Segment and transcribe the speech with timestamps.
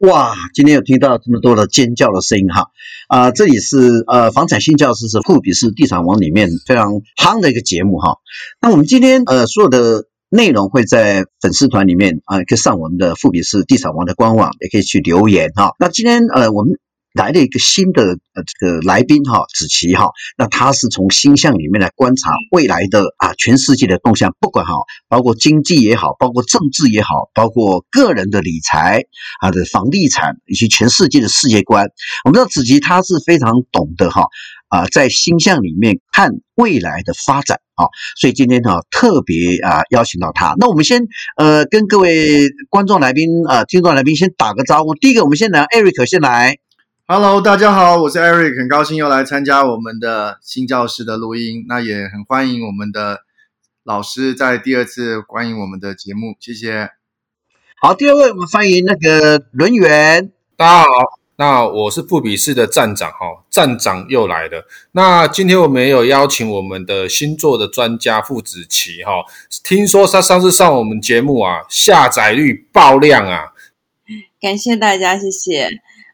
[0.00, 2.68] 哇，今天有听到这么多的尖叫的声音哈，
[3.08, 8.16] 啊、这里是呃房产新教室是富比士地产网里面非常夯的一个节目哈。
[8.62, 15.74] 那我们今天呃所有的内容会在粉丝团里面啊、可以上我们的富比士地产网的官网，也可以去留言哈。
[15.78, 16.78] 那今天呃我们。
[17.12, 24.74] 来了一个新的呃这个来宾哈，子琪哈，那他是从星象里面来观察未来的啊全世界的动向，不管哈，
[25.08, 29.02] 包括经济也好，包括政治也好，包括个人的理财
[29.40, 31.86] 啊的房地产以及全世界的世界观，
[32.24, 34.28] 我们知道子琪他是非常懂得哈
[34.68, 37.90] 啊在星象里面看未来的发展啊，
[38.20, 40.54] 所以今天呢特别啊邀请到他。
[40.60, 41.02] 那我们先
[41.36, 46.56] 呃跟各位观众来宾啊听众来宾先打个招呼，第一个我们先来 Eric 先来。
[47.12, 51.64] Hello，大家好，我是 Eric，很高兴又来参加我们的新教室的录音。
[51.66, 53.22] 那也很欢迎我们的
[53.82, 56.90] 老师在第二次欢迎我们的节目，谢谢。
[57.80, 60.30] 好，第二位我们欢迎那个轮圆。
[60.56, 60.88] 大家好，
[61.34, 64.64] 那我是富比士的站长哈，站长又来了。
[64.92, 69.14] 那今天我们也有邀请我们的星座的专家傅子琪哈，
[69.64, 73.46] 听说他上次上我们节目啊，下载率爆量啊，
[74.40, 75.68] 感谢大家，谢谢。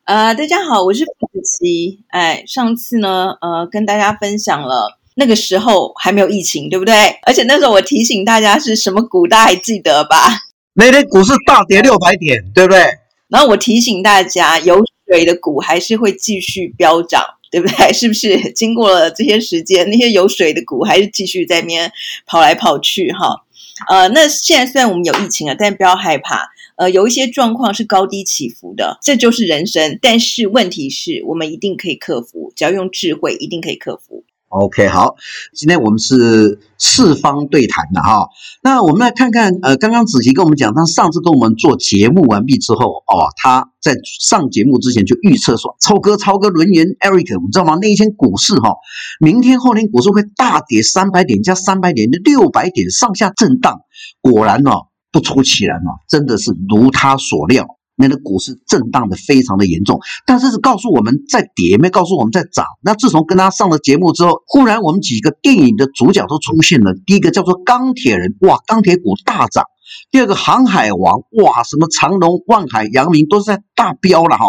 [0.07, 1.99] 呃，大家好，我是傅子琪。
[2.11, 6.95] 哎，上次呢，呃，跟大家分享了那个时候还没有疫情，对不对？
[7.23, 10.29] 而且那时候我提醒大家是什么股，大家还记得吧？
[10.75, 12.87] 那天股市大跌六百点，对不对？
[13.27, 17.91] 然后我提醒大家，有水的股还是会继续飙涨，对不对？
[17.93, 18.53] 是不是？
[18.53, 21.91] 经过了这些时间，那些有水的股还是继续在那边
[22.27, 23.43] 跑来跑去，哈。
[23.89, 26.49] 呃，那现在虽然我们有疫情了，但不要害怕。
[26.77, 29.99] 呃，有一些状况是高低起伏的，这就是人生。
[30.03, 34.25] 但是问题是我们一定可以克服，只要用智慧，一定可以克服。
[34.49, 35.17] OK，好，
[35.55, 38.29] 今天我们是四方对谈的哈。
[38.63, 47.77] 那我们来看看，呃，刚刚子琪跟我们讲，他上次跟我们做节目完毕之后，哦，他在上节目之前就预测说，超哥、超哥、轮圆、Eric，你知道吗？
[47.83, 48.77] 那一天股市哈，
[49.19, 53.81] 明天、后天股市会大跌三百点加三百点，六百点上下震荡。
[54.21, 54.89] 果然、哦。
[55.17, 57.67] 不出其然嘛，真的是如他所料，
[57.97, 59.99] 那个股市震荡的非常的严重。
[60.27, 62.67] 但是是告诉我们在跌，没告诉我们在涨。
[62.83, 66.93] 那自从跟他上了节目之后，忽然我们几个电影的主角都出现了。
[67.07, 69.65] 第一个叫做钢铁人，哇，钢铁股大涨；
[70.11, 74.45] 第二个航海王，哇，什么长隆、万海、阳明都是在大飙了哈。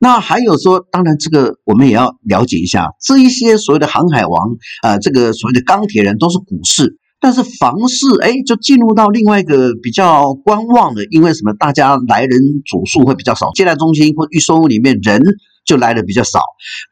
[0.00, 4.48] 那还有说，当然这个我们也要了解一下，这一些所谓的航海王，
[4.82, 6.98] 呃，这个所谓的钢铁人都是股市。
[7.20, 11.52] 但是房市哎，就进入到另外一个比较观望的，因为什么？
[11.58, 15.20] 大家来人总数会比较少，接待中心或预售屋里面人
[15.64, 16.40] 就来的比较少。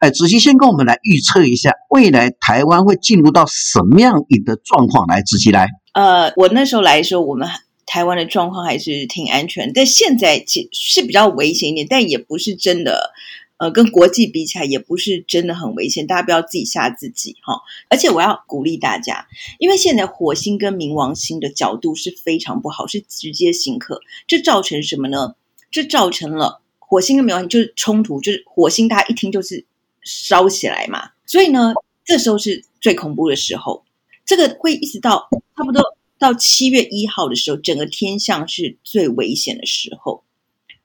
[0.00, 5.22] 哎，子琪先跟我们来预测一下，未来台湾会进入到什么样一个状况来？
[5.22, 5.68] 子琪来。
[5.94, 7.48] 呃，我那时候来的时候，我们
[7.86, 13.12] 台湾的状况还是挺安全，但现在其实是比较危险一点，但也不是真的。
[13.58, 17.58] 呃，跟国际比起来，也不是真的很危险，大家不要自己吓自己哈。
[17.88, 19.26] 而且我要鼓励大家，
[19.58, 25.34] 因为现在火星跟冥王星的角度是非常不好，是直接刑克，这造成什么呢？
[25.70, 29.64] 这造成了火星跟冥王星就是冲突，就是火星大家一听就是
[30.02, 31.10] 烧起来嘛。
[31.24, 31.72] 所以呢，
[32.04, 33.84] 这时候是最恐怖的时候，
[34.26, 35.82] 这个会一直到差不多
[36.18, 40.22] 到七月一号的时候，整个天象是最危险的时候。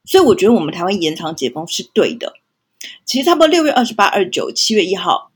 [0.05, 2.33] 所以我觉得我们台湾延长解封是对的。
[3.11, 5.33] 其实差不多六月二十八、二十九、七月一号、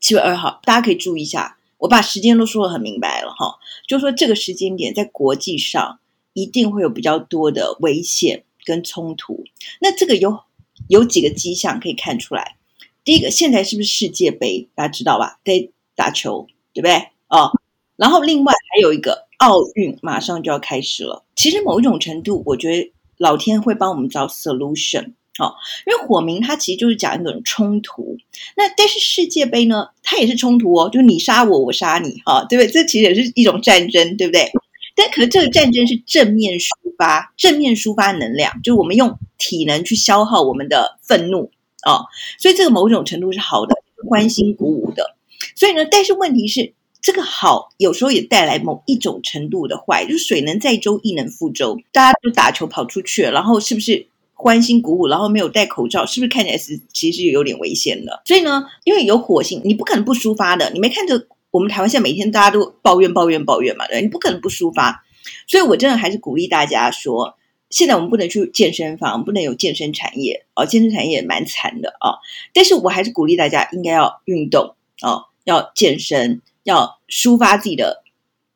[0.00, 1.56] 七月二号，大家可以注意一下。
[1.78, 5.98] 我把时间都说得很明白了哈，就说这个时间点在国际上
[6.34, 9.44] 一定会有比较多的危险跟冲突。
[9.80, 10.40] 那这个有
[10.88, 12.58] 有几个迹象可以看出来。
[13.02, 14.68] 第一个，现在是不是世界杯？
[14.74, 15.40] 大家知道吧？
[15.42, 16.96] 在打球，对不对？
[17.28, 17.50] 哦，
[17.96, 21.24] 然后另外还有一个奥运马上就要开始了。
[21.34, 25.14] 其实某一种程度，我觉得老天会帮我们找 solution。
[25.38, 25.54] 哦，
[25.86, 28.18] 因为火冥它其实就是讲一种冲突，
[28.56, 32.70] 那但是世界杯呢，它也是冲突哦，就你杀我，我杀你，哈、对不对？
[32.70, 34.50] 这其实也是一种战争，对不对？
[34.96, 41.50] 但可是这个战争是正面抒发，正面抒发能量，就是我们用体能去消耗我们的愤怒、
[41.86, 42.04] 哦，
[42.38, 43.76] 所以这个某种程度是好的，
[44.08, 45.14] 欢欣鼓舞的。
[45.54, 54.08] 所以呢，但是问题是，这个好有时候也带来某一种程度的坏，就是水能载舟，亦能覆舟，大家都打球跑出去，然后是不是？
[54.42, 58.22] 欢欣鼓舞，然后没有戴口罩，是不是看起来是其实有点危险的？
[58.24, 60.70] 所以呢，因为有火星，你不可能不抒发的。
[60.70, 63.86] 你没看着我们台湾现在每天大家都抱怨抱怨抱怨嘛？
[63.86, 65.04] 对，你不可能不抒发。
[65.46, 67.36] 所以我真的还是鼓励大家说，
[67.68, 72.16] 现在我们不能去健身房，不能有健身产业哦，健身产业也蛮惨的哦。
[72.54, 78.02] 但是我还是鼓励大家应该要运动哦，要健身，要抒发自己的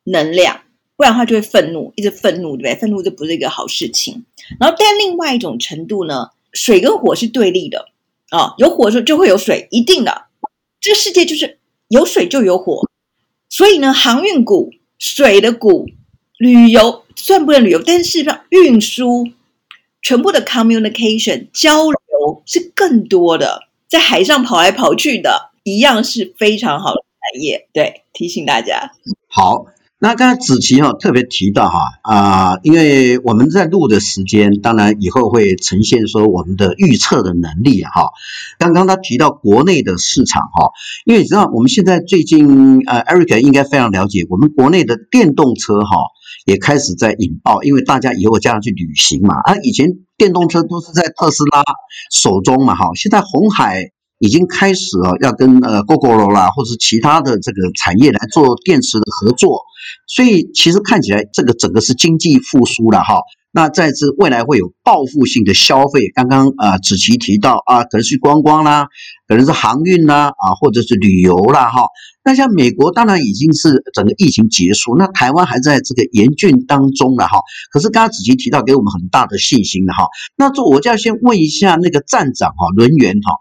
[0.03, 0.61] 能量
[0.97, 2.75] 不然的话就会愤怒，一直愤怒，对不对？
[2.75, 4.25] 愤怒就不是一个好事情。
[4.59, 7.89] 然后，但另外一种程度呢，水跟火是对立的
[8.29, 10.25] 啊、有火的时候就会有水，一定的。
[10.79, 11.59] 这个世界就是
[11.89, 12.87] 有水就有火，
[13.49, 15.87] 所以呢，航运股、水的股、
[16.37, 19.27] 旅游算不能旅游，但是事实上运输
[20.01, 27.01] 全部的 communication 交流是更多的，在海上跑来跑去的，一样是非常好的
[27.33, 27.67] 产业。
[27.73, 28.91] 对，提醒大家。
[29.27, 29.67] 好。
[29.97, 38.09] 那刚才子琪哈特别提到哈啊，因为我们在录的时间，当然以后会呈现说我们的预测的能力哈。
[38.59, 40.71] 刚刚他提到国内的市场哈，
[41.05, 45.97] 因为你知道我们现在最近呃，Eric 应该非常了解，我们国内的电动车哈
[46.45, 49.87] 也开始在引爆，因为大家以后这样去旅行嘛，啊，以前
[50.17, 51.63] 电动车都是在特斯拉
[52.11, 53.94] 手中嘛哈，现在红海。
[54.19, 59.63] 已经开始了要跟呃 g o g o 啦，或者是其他的这个产业来做电池的合作，
[60.07, 63.19] 所以其实看起来这个整个是经济复苏了哈。
[63.55, 68.87] 那在这未来会有报复性的消费，刚刚啊子琪提到啊，可能是观光啦，
[69.29, 71.85] 可能是航运啦啊，或者是旅游啦哈。
[72.25, 77.37] 那像美国当然已经是整个疫情结束，那台湾还在这个严峻当中了哈。
[77.71, 80.03] 可是刚刚子琪提到给我们很大的信心的哈。
[80.35, 83.37] 那这我就要先问一下那个站长哈，轮源哈，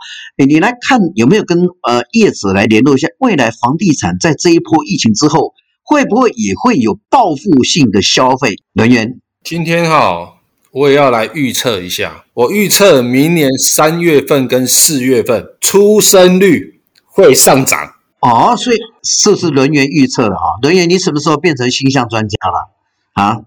[0.46, 8.55] 你来看有没有跟呃业者来联络一下，未来房地产在这一波疫情之后，会不会也会有报复性的消费？
[8.75, 10.38] 轮源，今天哈，
[10.70, 17.93] 我也要来预测一下，我预测明年三月份跟四月份出生率会上涨。
[18.20, 20.56] 哦，所以是不是轮源预测了啊？
[20.62, 22.70] 轮源，你什么时候变成星象专家了
[23.12, 23.43] 啊？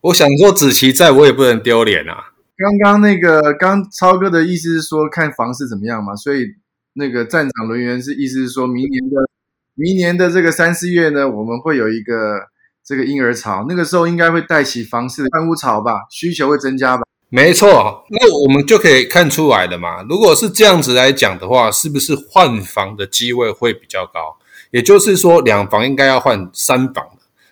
[0.00, 2.32] 我想说子琪在我也不能丢脸啊。
[2.56, 6.56] 刚刚那个刚超哥的意思是说看房市怎么样嘛，所以
[6.94, 9.30] 那个站长轮源是意思是说明年的
[9.76, 12.48] 明年的这个三四月呢，我们会有一个
[12.88, 17.02] 这个婴儿潮，那个时候应该会带起房市的换屋潮吧，需求会增加吧。
[17.28, 20.02] 没错，那我们就可以看出来了嘛。
[20.08, 24.38] 如果是这样子来讲的话，是不是换房的机会会比较高？
[24.70, 27.04] 也就是说，两房应该要换三房，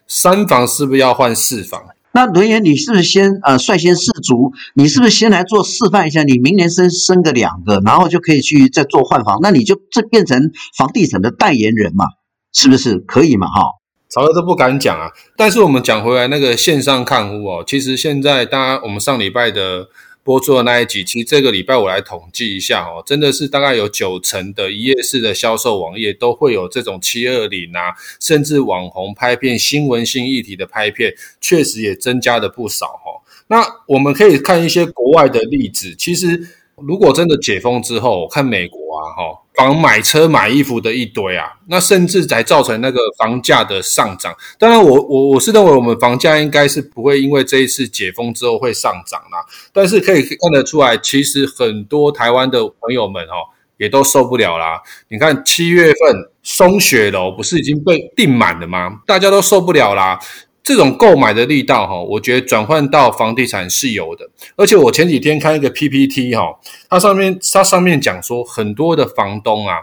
[0.07, 1.83] 三房是不是要换四房？
[2.13, 4.55] 那轮源，你是不是先呃率先试足？
[4.75, 6.23] 你是不是先来做示范一下？
[6.23, 9.41] 你明年生生个两个，然后就可以去再做换房？
[9.43, 12.07] 那你就这变成房地产的代言人嘛？
[12.55, 13.49] 是不是可以嘛？
[13.49, 13.63] 哈。
[14.09, 19.89] 曹哥都不敢讲啊，但是我们讲回来那个线上看屋哦，其实现在大家我们上礼拜的
[20.23, 33.23] 播出的那一集，其实这个礼拜我来统计一下哦，真的是大概有九成的一页式的销售网页都会有这种七二零啊，甚至网红拍片、新闻性议题的拍片，确实也增加了不少哈。
[33.49, 36.49] 那我们可以看一些国外的例子，其实。
[36.79, 44.35] 如果真的解封之后，看美国啊，哈，房买车买衣服的一堆啊，那甚至才造成那个房价的上涨。
[44.59, 49.45] 当然我，我我是认为我们房价应该是不会因为这一次解封之后会上涨啦。
[49.73, 53.49] 但是可以看得出来，其实很多台湾的朋友们哦，
[53.79, 54.81] 也都受不了啦。
[55.09, 59.01] 你看七月份松雪楼不是已经被订满了吗？
[59.07, 60.21] 大家都受不了啦。
[60.67, 66.59] 这种购买的力道哈，我觉得转换到房地产是有的，而且我前几天看一个 PPT 哈，
[66.91, 69.77] 它上面它上面讲说很多的房东啊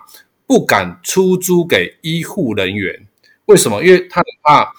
[0.46, 3.08] 不敢出租给医护人员，
[3.46, 3.82] 为什么？
[3.82, 4.74] 因为他怕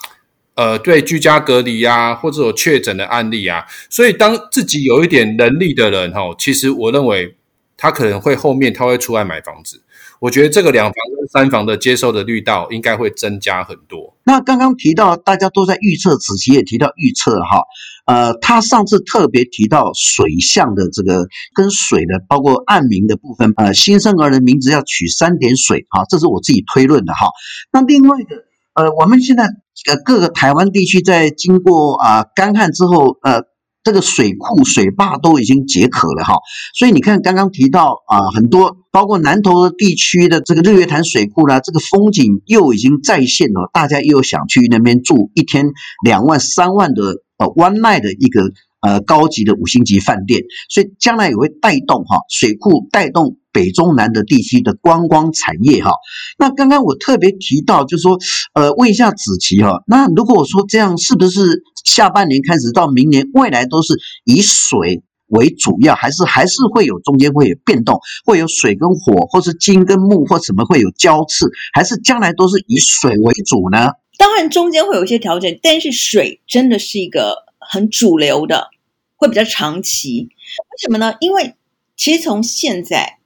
[0.57, 7.35] 呃对居家隔离啊，或者有确诊的案例啊，所以当自己有一点能力的人哈，其实我认为
[7.77, 9.83] 他可能会后面他会出来买房子。
[10.21, 14.17] 我觉得这个两房跟三房的接受的绿道应该会增加很多。
[14.25, 17.63] 那刚刚提到大家都在预测，子琪也提到预测哈，
[18.07, 27.27] 呃，他上次特别提到水象的这个跟水的，包括暗名的部分，呃，新生儿的名字要取三点水哈，这是我自己推论的哈。
[27.71, 29.45] 那另外的，呃，我们现在
[29.87, 33.43] 呃各个台湾地区在经过啊、呃、干旱之后，呃。
[33.85, 36.39] 这个水库、水坝都已经解渴了哈，
[36.75, 45.67] 所以你看刚刚提到啊，很多包括南投的地区的这个日月潭水库呢，这个风景又已经再现了，大家又想去那边住一天
[46.03, 47.03] 两万、三万的
[47.37, 48.51] 呃 one night 的一个
[48.81, 53.37] 呃高级的五星级饭店，所以将来也会带动哈水库带动。
[53.55, 55.93] 北中南的地区的观光产业哈，
[56.39, 58.19] 那刚刚我特别提到，就是说，
[58.53, 63.95] 呃，问一下子琪哈，那如果我说这样，是不是下半年开始到明年，未来都是
[64.25, 73.93] 以水为主要，还是还是会有中间会有变动，会有水跟火，或是金跟木，或什么会有交次，还是将来都是以水为主呢？
[74.19, 78.67] 当然中间会有一些调整，但是水真的是一个很主流的，
[79.15, 80.23] 会比较长期。
[80.23, 81.15] 为什么呢？
[81.21, 81.55] 因为
[81.97, 83.19] 其实从现在。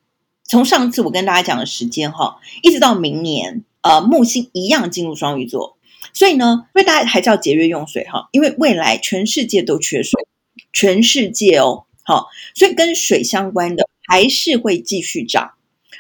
[0.49, 5.77] 从上次我跟大家讲的时间哈，一直到明年，呃，木星一样进入双鱼座，
[6.15, 10.27] 所以呢，所以大家还是要节约用水哈，因为未来全世界都缺水，
[10.73, 15.53] 全世界哦，好，所以跟水相关的还是会继续涨，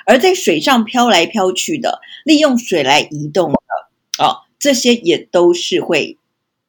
[0.07, 3.59] 而在水上飘来飘去的，利用水来移动的
[4.19, 6.17] 哦，这些也都是会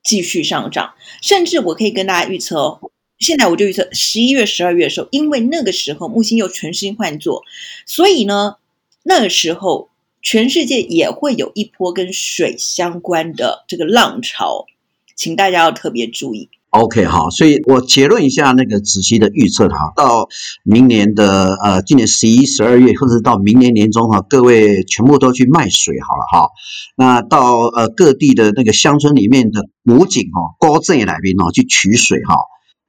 [0.04, 2.92] 继续上涨，甚至我可以跟大家预测哦。
[3.20, 7.44] 现在我就预测十一月、十二月的时候，因为那个时候木星又全新换座，
[7.86, 8.56] 所以呢，
[9.04, 9.90] 那个时候
[10.22, 14.66] 全世界也会有一波跟水相关的这个浪潮，
[15.16, 16.50] 请大家要特别注意。
[16.70, 20.30] OK，好，所以我结论一下那个子期的预测哈，到
[20.64, 26.50] 明年的呃，今年十一、十二月，或者到明年年中哈，各位全部都去卖水好了哈。
[26.96, 32.36] 那到呃各地的那个乡村里面的湖景哈，高镇来宾哦，去取水哈。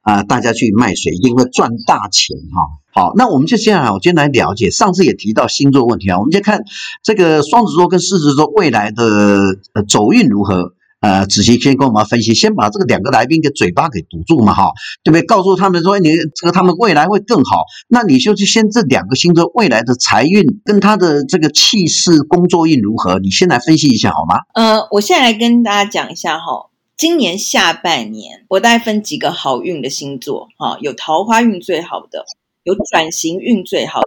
[0.01, 2.67] 啊、大家去卖水一定会赚大钱哈。
[2.93, 4.69] 好，那我们就接下来，我先来了解。
[4.69, 6.61] 上次也提到星座问题啊，我们就看
[7.03, 9.55] 这个双子座跟狮子座未来的
[9.87, 10.73] 走运如何。
[10.99, 14.69] 呃，子琪先跟我们分析，先把这个两个来宾的嘴巴给堵住嘛，哈，
[15.03, 15.25] 对不对？
[15.25, 17.63] 告诉他们说，你这个他们未来会更好。
[17.87, 23.17] 那你就去先这两个星座未来的财运跟他的这个气势、工作运如何？
[23.17, 24.35] 你先来分析一下好吗？
[24.53, 26.69] 呃，我现在来跟大家讲一下哈。
[26.97, 32.25] 今年下半年，我大概分几个好运的星座哈，有桃花运最好的，
[32.63, 34.01] 有转型运最好，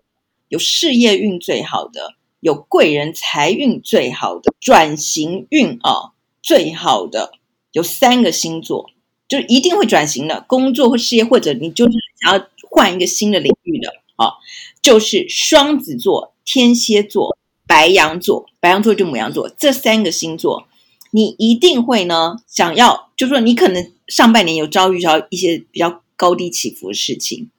[0.49, 7.33] 有事业运最好的，有贵人财运最好的，转型运啊最好的
[7.73, 8.91] 有三个星座，
[9.26, 14.35] 就一定会转型的工作或事业，或者你就是想要换一个新的领域的啊，
[14.81, 17.37] 就是双子座、天蝎座、
[17.67, 20.69] 白羊座，白羊座就母羊座这三个星座。
[21.14, 27.50] 你一定会呢，想要就说，你可能上半年有遭遇到一些比较高低起伏的事情，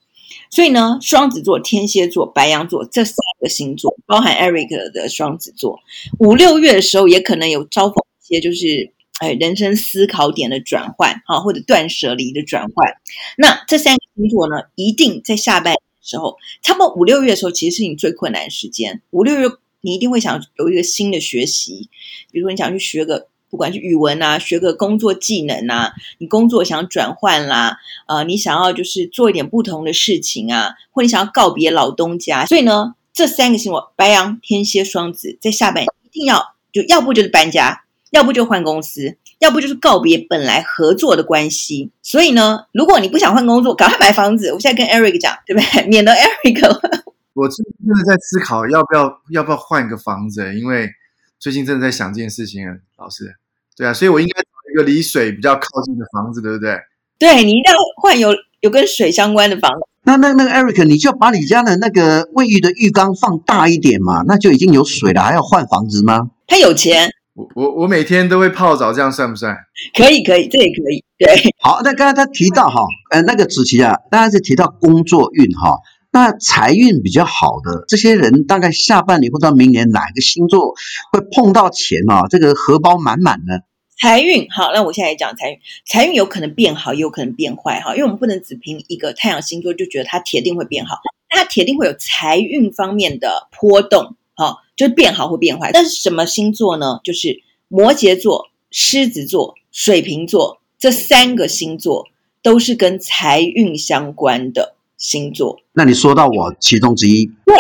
[0.50, 5.80] 所以呢，双子座、天蝎座、白羊座这三个星座，包含 Eric 的双子座，
[6.20, 12.98] 五六月的时候也可能有遭逢一些就是哎人生思考点的转换哈，或者断舍离的转换。
[13.38, 19.02] 那这三个星座呢，一定在下半年的时候，差不多五六月的时候，其实是你最困难的时间。
[19.12, 19.48] 五六月
[19.80, 21.88] 你一定会想有一个新的学习，
[22.34, 23.30] 比如说你想去学个。
[23.56, 41.92] 不管是语文啊，学个工作技能啊，你工作想转换啦，呃，你想要就是做一点不同的事情啊，或你想要告别老东家，所以呢，这三个星座白羊、天蝎、双子，在下半年一定要就要不就是搬家，要不就换公司，要不就是告别本来合作的关系。
[42.02, 44.52] 所以呢，如果你不想换工作，赶快买房子。
[44.52, 45.88] 我现在跟 Eric 讲，对不对？
[45.88, 46.60] 免得 Eric。
[47.32, 50.90] 我真的在思考要不要要不要换一个房子，因为
[51.38, 52.66] 最近真的在想这件事情，
[52.98, 53.36] 老师。
[53.76, 56.78] 对啊，所以我应该找一个离水比较靠近的房子，对不对？
[57.20, 59.80] 对，你一定要换有有跟水相关的房子。
[60.04, 66.30] 那那那个 Eric，你就把你家的那个卫浴的浴缸放大一点嘛，那就已经有水了，还要换房子吗？
[66.48, 67.10] 他有钱。
[67.34, 69.54] 我我我每天都会泡澡，这样算不算？
[69.98, 71.04] 可以可以，这也可以。
[71.18, 71.28] 对。
[71.60, 72.80] 好，那刚才他提到哈，
[73.12, 75.78] 呃，那个子琪啊，当然是提到工作运哈。
[76.16, 80.74] 那财运比较好的这些人，大概下半年或者明年哪个星座
[81.12, 82.26] 会碰到钱啊？
[82.30, 83.64] 这个荷包满满的
[84.00, 87.92] 财运好，那我现在也讲财运，财运有可能变好，也有可能变坏哈。
[87.96, 90.96] 因为我们不能只凭一个太阳星座就觉得它铁定会变好，
[91.28, 95.72] 它铁定会有财运方面的波动，哈，就是变好或变坏。
[95.74, 97.02] 但是什么星座呢？
[97.04, 102.08] 就是摩羯座、狮子座、水瓶座这三个星座
[102.42, 104.75] 都是跟财运相关的。
[105.06, 107.56] 星座，那你说到我其中之一，对，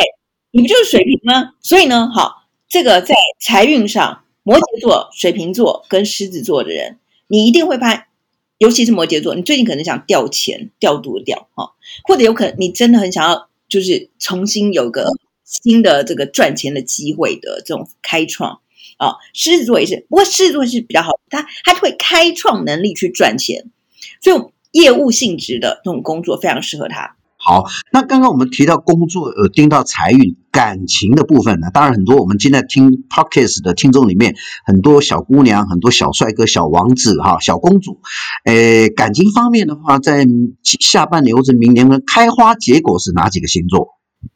[0.49, 1.51] 你不就是水瓶吗？
[1.61, 6.97] 所以呢，好，这个在财运上，摩羯座、水瓶座跟狮子座的人，
[7.27, 8.07] 你一定会怕，
[8.57, 11.73] 尤其是摩羯座，你最近可能想调钱，调度掉哈，
[12.05, 15.07] 或者有可能你真的很想要，就是重新有个
[15.43, 18.59] 新的这个赚钱的机会的这种开创
[18.97, 19.17] 啊。
[19.35, 23.69] 狮子座也是，不过狮子座是比较好，他他会开创能力去赚钱，
[24.19, 27.15] 所以业务性质的这种工作非常适合他。
[27.47, 34.35] 好，那刚刚我们提到工作，呃，听到财运、感情的部分呢，当然很多我们今天听 Podcast 的听众里面，
[34.65, 37.99] 很多小姑娘、很多小帅哥、小王子哈、小公主，
[38.45, 40.25] 诶，感情方面的话，在
[40.63, 43.89] 下半年或者明年呢，开花结果是哪几个星座？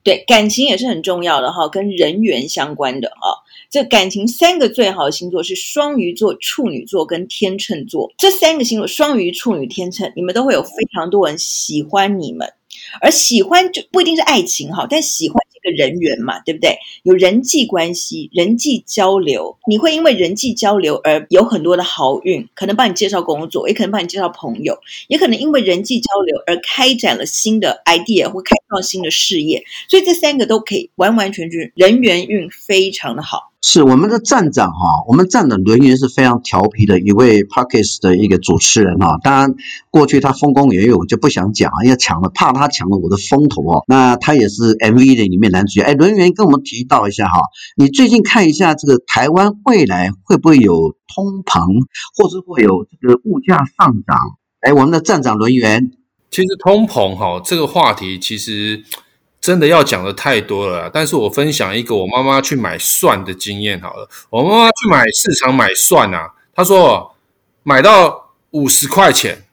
[0.03, 3.41] 对，感情也是很重要的哈，跟人缘相关的啊。
[3.71, 12.47] 这感情三个最好的星座是双鱼座、处女座跟天秤座，这三个星座，双鱼、处女、天秤，你们都会有非常多人喜欢你们。
[13.01, 16.77] 而喜欢就不一定是爱情哈，但喜欢这个人缘嘛，对不对？
[17.03, 24.77] 有人际关系、人际交流，你会因为人际交流而有很多的好运，可能帮你介绍工作，也可能帮你介绍朋友，
[25.07, 29.63] 也可能因为人际交流而开展了新的 idea 或开创新的事业。
[29.89, 33.48] 所以这三个都可以完完全全人缘运非常的好。
[33.61, 39.17] 是我们的站长哈，我们站长轮圆是非常调皮的一位 Parkes 的一个主持人哈。
[39.21, 39.53] 当然，
[39.91, 43.83] 过去他丰功伟业，我就不想讲啊，因为抢了，怕他抢了我的风头哦。
[43.85, 45.81] 那他也是 MV 的里面男主角。
[45.81, 47.41] 哎，轮圆跟我们提到一下哈，
[47.75, 51.83] 你最近看一下这个台湾未来会不会有通膨，
[52.15, 54.17] 或者会有这个物价上涨？
[54.61, 55.91] 哎，我们的站长轮圆，
[56.31, 58.83] 其实通膨哈这个话题其实。
[59.49, 64.07] 真的要讲的太多了，但是我分享一个我妈妈去买蒜的经验好了。
[64.29, 67.15] 我妈妈去买市场买蒜啊，她说
[67.63, 69.47] 买到五十块钱，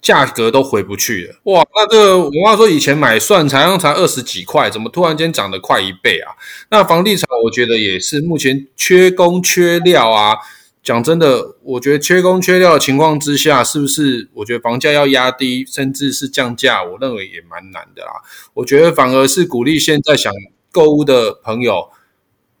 [0.00, 1.34] 价格都回不去了。
[1.52, 6.30] 哇，那这个我妈说以前买蒜才才二十几块，怎么突然间涨得快一倍啊？
[6.70, 10.36] 那房地产我觉得也是目前缺工缺料啊。
[10.82, 14.30] 讲真的，我觉得缺工缺料的情况之下，是不是？
[14.32, 18.12] 我觉得房价要压低，甚至是降价，我认为也蛮难的啦。
[18.54, 20.32] 我觉得反而是鼓励现在想
[20.72, 21.90] 购物的朋友，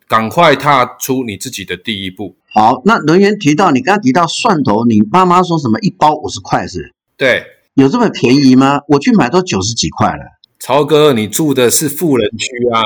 [0.06, 2.36] 赶快踏出你自己的第一步。
[2.52, 6.92] 好，那人员提到你刚刚提到蒜头，你妈妈说什么一包五十块是？
[7.16, 8.80] 对，有这么便宜吗？
[8.88, 10.24] 我去买都九十几块了。
[10.58, 12.82] 超哥，你住的是富人区啊？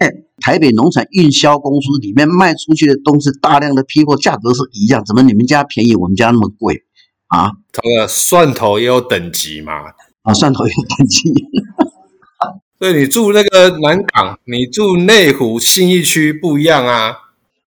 [0.00, 6.82] 哎，台北农产运销公司里面卖出去的东西大量的批货，价格是一样，怎么你们家便宜，我们家那么贵
[7.28, 7.52] 啊？
[7.70, 9.74] 这个蒜头也有等级嘛？
[10.22, 11.32] 啊，蒜头也有等级。
[12.80, 17.14] 所以你住那个南港，你住内湖信义区不一样啊。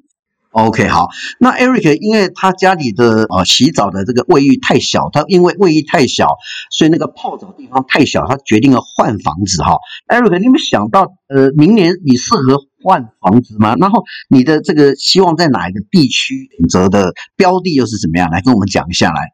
[0.52, 6.28] OK，好，那 Eric 因为他家里的呃洗澡的这个卫浴太小，他因为卫浴太小，
[6.72, 9.78] 所以那个泡澡地方太小，他决定要换房子哈。
[10.08, 13.76] Eric，你有没有想到呃明年你适合换房子吗？
[13.80, 18.28] 然后你的这个希望在哪一个地区选择的标的又是怎么样？
[18.32, 19.34] 来跟我们讲一下来。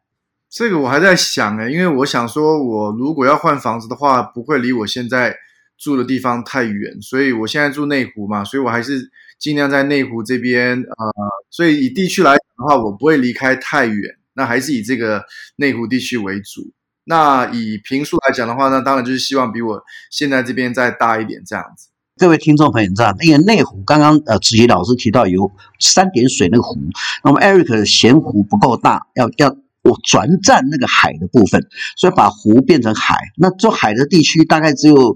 [0.50, 5.34] 这个我还在想诶，因为我想说，我如果要换房子的话，不会离我现在
[5.78, 9.10] 住的地方太远，所以我现在住内湖嘛，所以我还是。
[9.38, 11.12] 尽量在内湖这边，呃，
[11.50, 15.22] 所以以地区来讲的话，我不会离开太远，那还是以这个
[15.56, 16.72] 内湖地区为主。
[17.04, 21.88] 那以平数来讲的话，那当然就是希望比我现在这边再大一点这样子。
[22.16, 26.80] 各位听众朋友，你知道因为内湖刚刚呃子怡老师提到有三点水那个湖，
[27.22, 31.62] 那么 Eric 嫌湖不够大，要要我转战那个海的部分，
[31.98, 33.16] 所以把湖变成海。
[33.36, 35.14] 那做海的地区大概只有。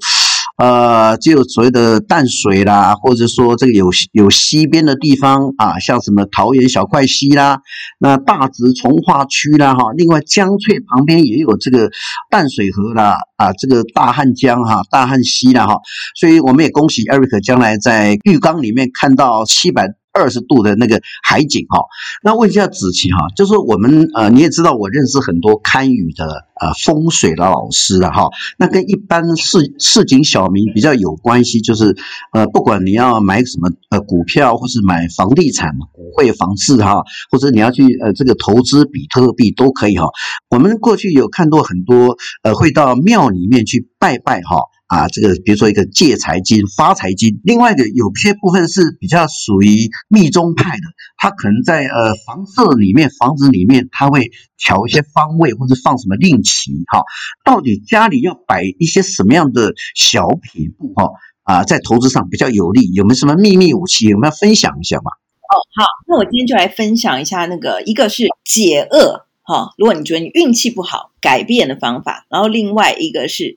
[0.60, 7.58] 呃，就所谓的淡水啦，或者说这个有有溪边的地方啊，像什么桃园小块溪啦，
[7.98, 11.88] 那大直从化区啦，哈，另外江翠旁边也有这个
[12.30, 15.76] 淡水河啦，啊，这个大汉江哈，大汉溪啦，哈，
[16.14, 19.88] 所以我们也恭喜艾瑞克将来在浴缸里面看到七百。
[20.12, 21.84] 二十度的那个海景哈，
[22.22, 31.96] 那问一下子琪哈，就是我们呃你也知道我认识很多堪舆的呃风水的老师了哈，那跟一般市市井小民比较有关系，就是
[32.32, 40.08] 呃不管你要买什么呃股票或是买房地产、股汇、房市哈，或者你要去呃这个投资比特币都可以哈。
[40.48, 44.56] 我们过去有看到很多呃会到庙里面去拜拜哈。
[44.90, 50.82] 啊，这个比如说一个借财金、发财金，另外一个有些部分是比较属于密宗派的，
[51.16, 57.04] 他可能在呃房舍里面、房子里面，他会调一些方位或者放什么令旗哈。
[57.44, 61.12] 到底家里要摆一些什么样的小品布哈？
[61.44, 64.06] 啊，在投资上比较有利，有没有什么秘密武器？
[64.06, 65.12] 有没有分享一下嘛？
[65.12, 73.56] 哦，好，那我今天就来分享一下那个，一个是解厄哈，如果你觉得你运气不好，改变的方法，然后另外一个是。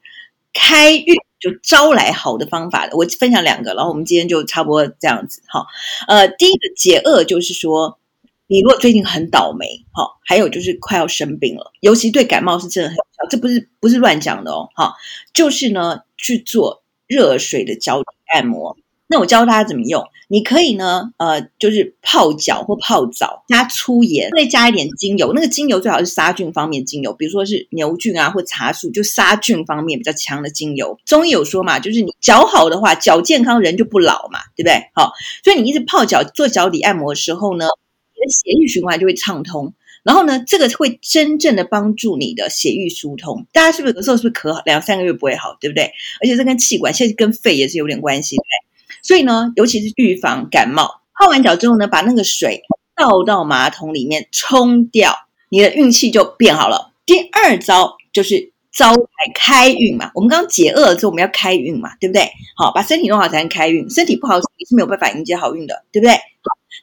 [0.54, 5.66] 开运就招来好的方法的，我分享两个，然后我们今天就差不多这样子哈。
[6.08, 8.00] 呃，第一个解厄就是说，
[8.48, 14.94] 你如果最近很倒霉，哈，还有就是快要生病了，尤其对感冒是真的很有效，这不是不是乱讲的哦，哈，
[15.34, 18.78] 就是呢去做热水的脚底按摩。
[19.14, 25.32] 那我教大家怎么用，你可以呢，呃，就是泡脚或泡澡，加粗盐，再加一点精油。
[25.34, 30.98] 那个精油最好是杀菌方面精油，比如说是牛菌啊或茶树，就杀菌方面比较强的精油。
[31.06, 34.82] 中医有说嘛，就是你脚好的话，脚健康，人就不老嘛，对不对？
[34.96, 35.12] 好，
[35.44, 37.68] 所以你一直泡脚做脚底按摩的时候呢，
[38.16, 43.46] 你的血液循环就会畅通，然后呢，这个会真正的帮助你的血液疏通。
[43.54, 45.92] 大家是不是有时候是不是咳两三个月不会好，对不对？
[46.20, 48.73] 而且这跟气管，现在跟肺也是有点关系，对不对？
[49.04, 52.64] 所以呢，尤其是预防感冒，泡完脚之后呢，把那个水
[52.96, 55.14] 倒到马桶里面冲掉，
[55.50, 56.94] 你的运气就变好了。
[57.06, 59.04] 第二招就是招财
[59.36, 60.10] 开运嘛。
[60.16, 62.32] 我们刚刚解厄之后，我们要开运嘛，对不对？
[62.56, 66.18] 好，把身体弄好才能开运，身体不好你是没有办法迎接好运的，对不对？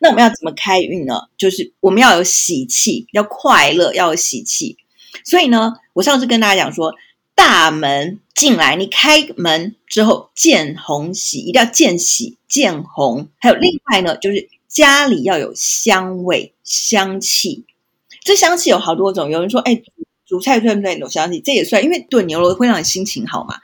[0.00, 1.14] 那我们要怎么开运呢？
[1.38, 4.76] 就是我们要有喜气，要快乐，要有喜气。
[5.24, 6.92] 所以呢，我上次跟大家讲说。
[7.42, 13.30] 大门进来，你开门之后见红喜，一定要见喜见红。
[13.38, 17.64] 还有另外呢，就是家里要有香味香气。
[18.22, 19.80] 这香气有好多种，有人说，哎，
[20.26, 20.98] 煮菜对不对？
[20.98, 23.56] 有香气，这也算，因为炖牛肉会让你心情好嘛。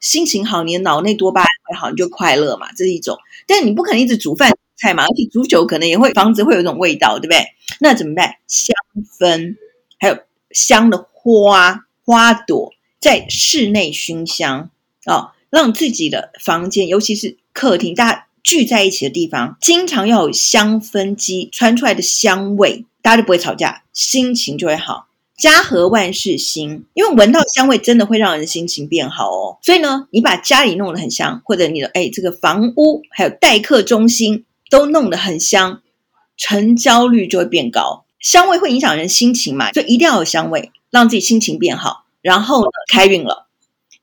[0.00, 3.16] 心情好，你的脑内多巴胺会好，你就快乐嘛，这是一种。
[3.46, 7.46] 但你不可能一直煮饭菜嘛，而且煮久可能也会房子会有一种味道，对不对？
[7.78, 8.34] 那怎么办？
[8.48, 8.74] 香
[9.20, 9.54] 氛，
[10.00, 10.18] 还有
[10.50, 14.70] 香的花花朵，在室内熏香
[15.06, 25.06] 哦，让自己的房间，尤其是客厅，大家聚在一起的地方，经常要有香氛机传出来的香味，大家就不会吵架，心情就会好。
[25.38, 29.56] 家和万事兴，因为闻到香味真的会让人心情变好哦。
[29.62, 35.80] 所以呢，你把家里弄得很香，或者你的哎这个房屋还有待客中心都弄得很香，
[36.36, 38.04] 成交率就会变高。
[38.18, 42.04] 香味会影响人心情嘛，所以一定要有香味，让自己心情变好。
[42.22, 43.48] 然后呢，开运了。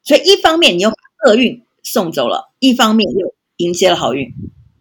[0.04, 0.96] 所以一方面你又把
[1.28, 4.34] 厄运送走了，一方面又迎接了好运。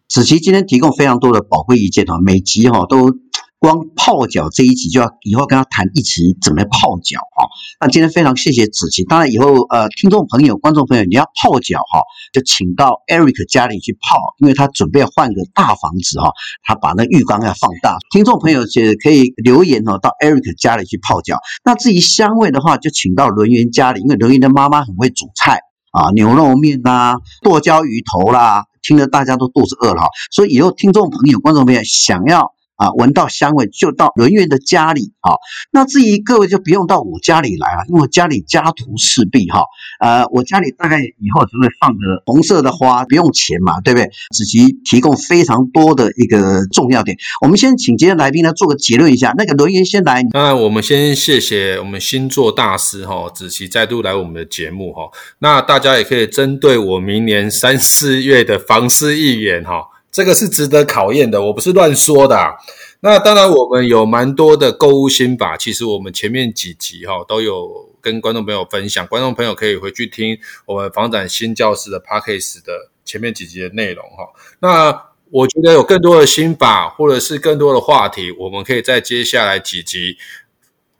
[0.08, 3.10] 子琪今天提供非常多的宝贵意见啊，每集哈都。
[3.58, 7.48] 光泡脚这一集就要以后跟他谈一集怎么泡脚哈。
[7.80, 12.00] 那今天非常谢谢子琪，当然以后呃听众朋友、观众朋友你要泡脚哈，
[12.32, 16.30] 就请到 Eric 家里去泡，因为他准备换个大房子哈，
[16.62, 17.96] 他把那浴缸要放大。
[18.10, 21.38] 听众朋友也可以留言哦，到 Eric 家里去泡脚。
[21.64, 25.60] 那至于香味的话，就请到伦媛家里，因为伦媛的妈妈很会煮菜
[25.92, 30.08] 啊，牛肉面呐、剁椒鱼头啦，听得大家都肚子饿了哈。
[30.30, 32.52] 所以以后听众朋友、观众朋友想要。
[32.76, 35.32] 啊，闻到香味就到伦媛的家里啊。
[35.72, 39.64] 那至于各位就不用到我家里来了，因为我家里家徒四壁哈。
[40.00, 44.08] 呃，我家里大概以后就会放个红色的花，不用钱嘛，对不对？
[44.34, 47.16] 子琪提供非常多的一个重要点。
[47.42, 49.32] 我们先请今天来宾呢做个结论一下。
[49.36, 50.22] 那个伦媛先来。
[50.32, 55.10] 当然，我们先谢谢我们星座大师哈，子琪再度来我们的节目哈。
[55.38, 59.82] 那大家也可以针对我明年三四月的房市预言哈。
[60.16, 62.56] 这个是值得考验的，我不是乱说的。
[63.00, 74.26] 那当然，我们有蛮多的购物心法，其实我们前面几集哈都有跟观众朋友分享，观众朋友可以回去听我们房展新教室的 Podcast 的前面几集的内容哈。
[74.60, 80.16] 那我觉得有更多的心法，或者是更多的话题，我们可以在接下来几集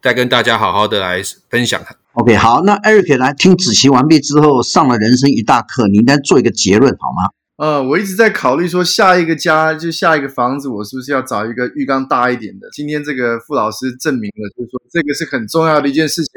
[0.02, 1.80] 再跟大家好好的来分享。
[2.12, 7.30] OK，好，那 Eric 来听子琪完毕之后，上了人生一大课，你应该做一个结论好吗？
[7.56, 12.68] 呃，我一直在考虑说，下一个家就下一个房子，我是不是要找一个浴缸大一点的？
[12.72, 16.32] 今天这个傅老师证明了，就是说这个是很重要的一件事情，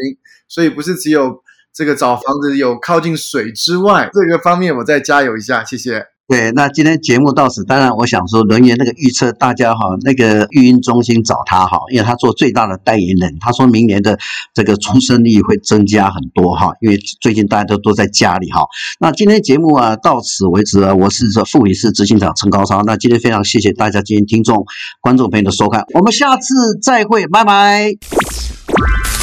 [0.48, 6.06] 所以不是只有这个找房子有靠近水之外，这个方面我再加油一下，谢谢。
[6.30, 14.16] 对，那今天节目到此，当然我想说，伦媛那个预测，大家哈那个育婴中心找他哈，因为他做最大的代言人，他说明年的
[14.54, 18.62] 这个出生率会增加很多哈，因为最近大家都都在家里哈。
[19.00, 22.84] 那今天节目啊到此为止啊，我是这富比士执行长陈高超。
[22.84, 24.64] 那今天非常谢谢大家今天听众
[25.02, 29.19] 观众朋友的收看，我们下次再会，拜拜。